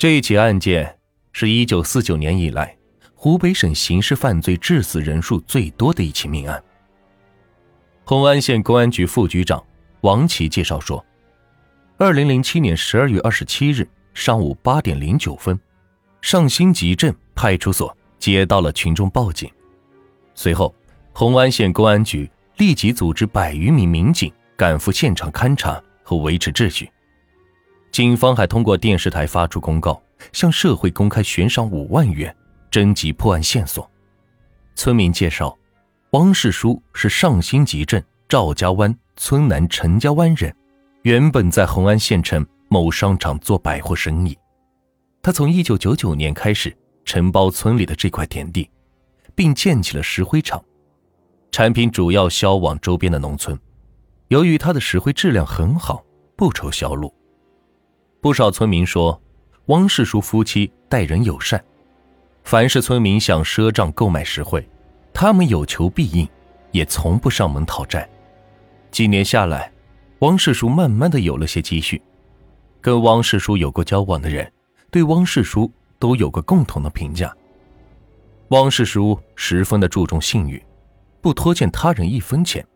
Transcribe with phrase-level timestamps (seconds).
[0.00, 0.96] 这一起案件
[1.30, 2.74] 是一九四九年以来
[3.14, 6.64] 湖北省刑事犯罪致死人数最多的一起命案。
[8.04, 9.62] 红安县公安局副局长
[10.00, 11.04] 王琦介绍说，
[11.98, 15.60] 二零零七年十二月二十七日上午八点零九分，
[16.22, 19.52] 上新集镇派出所接到了群众报警，
[20.34, 20.74] 随后
[21.12, 22.26] 红安县公安局
[22.56, 26.90] 立即组织百余名民警赶赴现场勘查和维持秩序。
[27.92, 30.00] 警方还通过电视台发出公告，
[30.32, 32.34] 向社会公开悬赏五万元，
[32.70, 33.90] 征集破案线索。
[34.74, 35.56] 村民介绍。
[36.12, 40.52] 汪世书是上新集镇赵家湾村南陈家湾人，
[41.02, 44.36] 原本在红安县城某商场做百货生意。
[45.22, 48.68] 他从1999年开始承包村里的这块田地，
[49.36, 50.60] 并建起了石灰厂，
[51.52, 53.56] 产品主要销往周边的农村。
[54.26, 57.14] 由于他的石灰质量很好，不愁销路。
[58.20, 59.18] 不少村民说，
[59.66, 61.64] 汪世书夫妻待人友善，
[62.44, 64.66] 凡是村民想赊账购买石灰。
[65.14, 66.28] 他们有求必应，
[66.70, 68.06] 也从不上门讨债。
[68.90, 69.72] 几年下来，
[70.18, 72.00] 汪世书慢慢的有了些积蓄。
[72.82, 74.52] 跟汪世书有过交往的人，
[74.90, 77.34] 对汪世书都有个共同的评价：
[78.48, 80.62] 汪世书十分的注重信誉，
[81.22, 82.66] 不拖欠他人一分钱。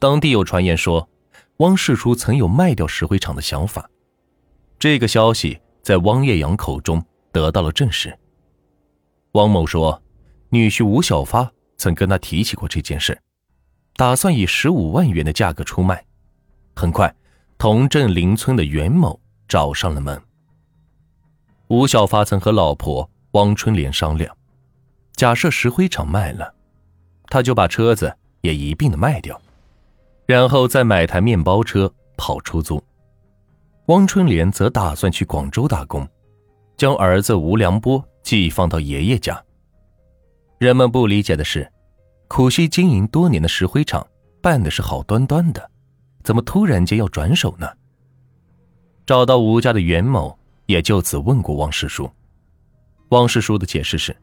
[0.00, 1.08] 当地有传言说，
[1.58, 3.88] 汪世书曾有卖掉石灰厂的想法。
[4.82, 8.18] 这个消息在汪叶阳口中得到了证实。
[9.34, 10.02] 汪某说。
[10.48, 13.16] 女婿吴小发曾跟他提起过这件事，
[13.94, 16.04] 打算以十五万元的价格出卖。
[16.74, 17.14] 很快，
[17.56, 20.20] 同镇邻村的袁某找上了门。
[21.68, 24.36] 吴小发曾和老婆汪春莲商量，
[25.12, 26.52] 假设石灰厂卖了，
[27.28, 29.40] 他就把车子也一并的卖掉，
[30.26, 32.82] 然后再买台面包车跑出租。
[33.86, 36.06] 汪春莲则打算去广州打工，
[36.76, 39.42] 将儿子吴良波寄放到爷爷家。
[40.58, 41.68] 人们不理解的是，
[42.28, 44.06] 苦心经营多年的石灰厂
[44.40, 45.68] 办的是好端端的，
[46.22, 47.68] 怎么突然间要转手呢？
[49.04, 52.08] 找到吴家的袁某也就此问过汪世叔，
[53.08, 54.16] 汪世叔的解释是：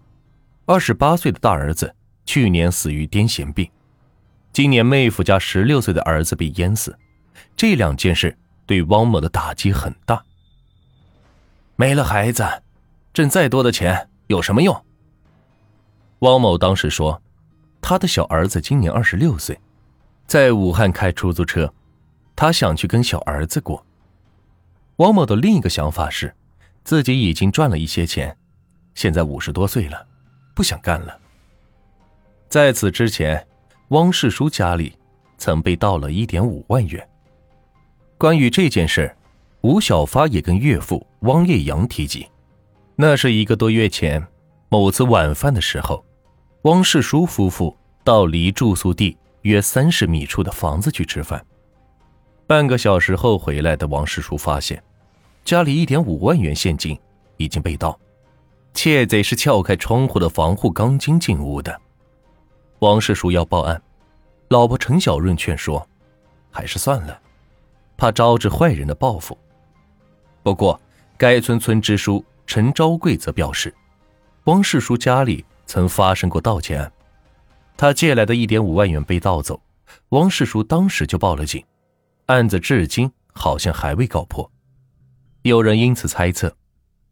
[0.66, 1.94] 二十八岁的大儿子
[2.24, 3.70] 去年死于癫痫病，
[4.54, 6.98] 今年妹夫家十六岁的儿子被淹死，
[7.58, 8.36] 这两件事
[8.70, 10.24] 对汪某的打击很大。
[11.76, 12.46] 没了孩子，
[13.12, 14.86] 挣再多的钱有什么用？
[16.20, 17.20] 汪某当时说
[17.82, 19.60] ：“他的小儿子今年二十六岁，
[20.28, 21.74] 在武汉开出租车，
[22.36, 23.84] 他想去跟小儿子过。”
[24.98, 26.32] 汪某的另一个想法是，
[26.84, 28.38] 自己已经赚了一些钱，
[28.94, 30.06] 现在五十多岁了，
[30.54, 31.18] 不想干了。
[32.48, 33.48] 在此之前，
[33.88, 34.96] 汪世书家里
[35.40, 37.10] 曾被盗了一点五万元。
[38.20, 39.16] 关于这件事，
[39.62, 42.28] 吴小发也跟岳父汪叶阳提及，
[42.98, 44.22] 那是一个多月前
[44.68, 46.04] 某次晚饭的时候。
[46.64, 51.42] 汪世书夫妇到离住宿地约三十米处的房子去吃饭，
[52.46, 54.84] 半个小时后回来的王世书发现，
[55.46, 57.00] 家里一点五万元现金
[57.38, 57.98] 已经被盗，
[58.74, 61.80] 窃贼是撬开窗户的防护钢筋进屋的。
[62.80, 63.82] 王世书要报案，
[64.50, 65.88] 老婆陈小润劝说，
[66.52, 67.18] 还是算了，
[68.00, 69.38] 怕招致坏人的报复。
[70.42, 70.80] 不过，
[71.18, 73.72] 该村村支书陈昭贵则表示，
[74.46, 75.46] 汪世书家里。
[75.72, 76.92] 曾发生过盗窃案，
[77.78, 79.62] 他借来的一点五万元被盗走，
[80.10, 81.64] 汪世书当时就报了警，
[82.26, 84.52] 案子至今好像还未告破。
[85.44, 86.52] 有人因此猜测，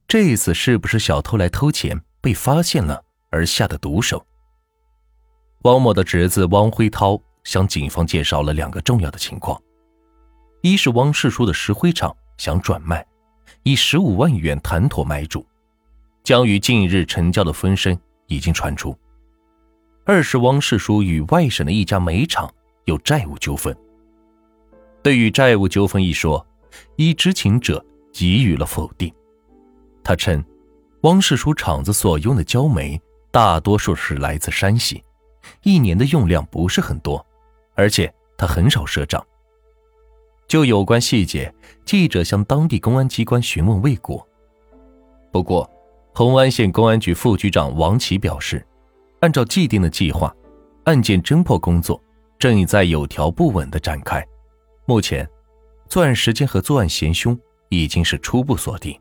[0.07, 2.99] 这一次是不是小偷来偷钱被发现了
[3.29, 4.25] 而下的毒手？
[5.61, 9.61] 汪某的侄子汪辉涛向警方介绍了两个重要的情况：
[10.61, 13.05] 一是汪世书的石灰厂想转卖，
[13.63, 15.45] 以十五万元谈妥买主，
[16.23, 17.97] 将于近日成交的风声。
[18.29, 18.93] 已经传出。
[20.05, 22.53] 二是汪世书与外省的一家煤厂
[22.83, 23.73] 有债务纠纷。
[25.01, 26.45] 对于债务纠纷一说，
[26.97, 27.81] 一知情者
[28.11, 29.09] 给予了否定。
[30.03, 30.43] 他称，
[31.03, 33.01] 汪世书厂子所用的焦煤
[33.31, 35.01] 大多数是来自山西，
[35.63, 37.25] 一年的用量不是很多，
[37.75, 39.25] 而且他很少赊账。
[40.47, 41.53] 就有关细节，
[41.85, 44.27] 记者向当地公安机关询问未果。
[45.31, 45.69] 不过。
[46.15, 48.65] 红安县公安局副局长王琦表示，
[49.19, 50.35] 按照既定的计划，
[50.85, 52.01] 案件侦破工作
[52.39, 54.25] 正在有条不紊地展开。
[54.87, 55.29] 目前，
[55.87, 57.39] 作案时间和作案嫌凶
[57.69, 58.99] 已经是初步锁定，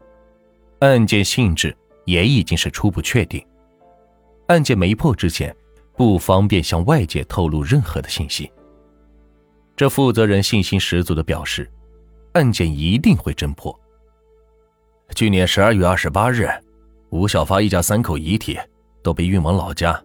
[0.80, 3.42] 案件性质也已经是初步确定。
[4.48, 5.56] 案件没破之前，
[5.96, 8.52] 不方便向外界透露任何的信息。
[9.76, 11.70] 这负责人信心十足的表示，
[12.32, 13.78] 案件一定会侦破。
[15.14, 16.48] 去年十二月二十八日，
[17.10, 18.58] 吴小发一家三口遗体
[19.02, 20.02] 都被运往老家。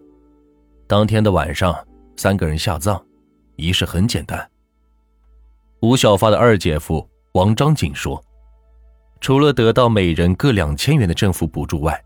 [0.86, 1.74] 当天的晚上，
[2.16, 3.02] 三个人下葬，
[3.56, 4.46] 仪式很简单。
[5.80, 8.22] 吴小发的二姐夫王章锦说
[9.20, 11.98] ：“除了得到每人各两千元的政府补助外，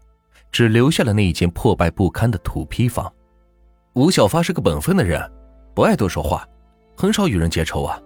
[0.53, 3.13] 只留下了那一间破败不堪的土坯房。”
[3.95, 5.21] 吴小发是个本分的人，
[5.75, 6.49] 不爱多说话，
[6.97, 8.01] 很少与人结仇啊。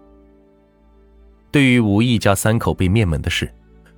[1.51, 3.53] 对于吴一家三口被灭门的事，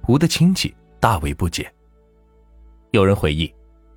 [0.08, 1.72] 吴的亲戚大为不解。
[2.90, 3.52] 有人回忆，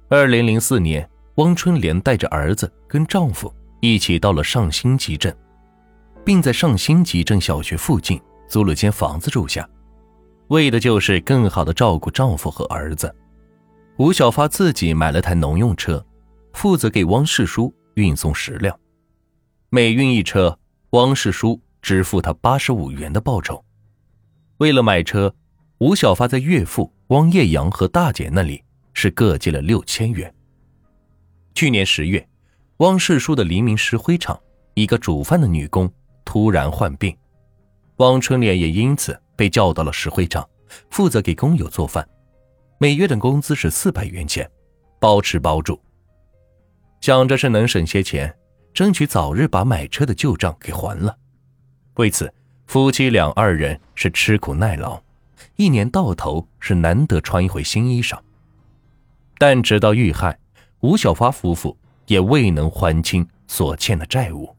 [0.09, 1.07] 二零零四年。
[1.35, 5.35] 汪春莲带着儿子跟丈夫一起到了上新集镇，
[6.23, 9.67] 并在上新集镇小学附近租了间房子住下，
[10.47, 13.13] 为的就是更好的照顾丈夫和儿子。
[13.97, 16.01] 吴小发自己买了台农用车，
[16.53, 18.79] 负责给汪世书运送食料，
[19.69, 20.57] 每运一车，
[20.95, 23.61] 汪世书支付他八十五元的报酬。
[24.59, 25.35] 为了买车，
[25.79, 28.63] 吴小发在岳父汪叶阳和大姐那里
[28.93, 30.33] 是各借了六千元。
[31.53, 32.25] 去年十月，
[32.77, 34.39] 汪世书的黎明石灰厂
[34.73, 35.91] 一个煮饭的女工
[36.23, 37.13] 突然患病，
[37.97, 40.47] 汪春莲也因此被叫到了石灰厂，
[40.91, 42.07] 负责给工友做饭，
[42.77, 44.49] 每月的工资是四百元钱，
[45.01, 45.77] 包吃包住。
[47.01, 48.33] 想着是能省些钱，
[48.75, 51.17] 争取早日把买车的旧账给还了。
[51.95, 52.31] 为此，
[52.67, 55.01] 夫妻俩二人是吃苦耐劳，
[55.55, 58.19] 一年到头是难得穿一回新衣裳。
[59.39, 60.37] 但直到遇害。
[60.81, 61.75] 吴小发夫妇
[62.05, 64.55] 也未能还清所欠的债务。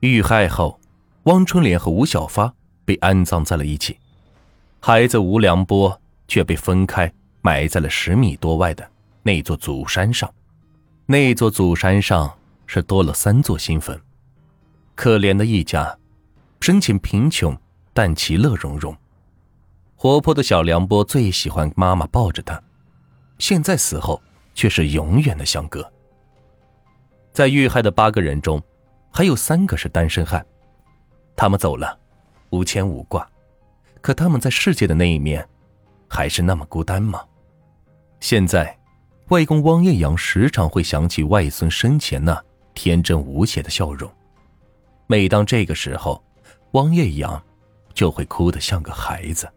[0.00, 0.80] 遇害后，
[1.24, 2.52] 汪春莲和吴小发
[2.84, 3.96] 被安葬在了一起，
[4.80, 8.90] 孩子吴良波却被分开埋在了十米多外的
[9.22, 10.28] 那座祖山上。
[11.06, 12.34] 那座祖山上
[12.68, 14.00] 是多了三座新坟。
[14.94, 15.98] 可怜的一家，
[16.60, 17.58] 生前贫穷，
[17.92, 18.96] 但其乐融融。
[19.96, 22.62] 活泼的小梁波最喜欢妈妈抱着他，
[23.40, 24.22] 现在死后。
[24.58, 25.88] 却是永远的相隔。
[27.32, 28.60] 在遇害的八个人中，
[29.08, 30.44] 还有三个是单身汉，
[31.36, 31.96] 他们走了，
[32.50, 33.24] 无牵无挂，
[34.00, 35.48] 可他们在世界的那一面，
[36.08, 37.24] 还是那么孤单吗？
[38.18, 38.76] 现在，
[39.28, 42.44] 外公汪艳阳时常会想起外孙生前那
[42.78, 44.08] 天真无邪的笑容，
[45.08, 46.22] 每当这个时候，
[46.74, 47.42] 汪艳阳
[47.92, 49.48] 就会哭得像个孩子。